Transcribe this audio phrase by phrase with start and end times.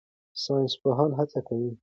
[0.43, 1.71] ساینسپوهان هڅه کوي.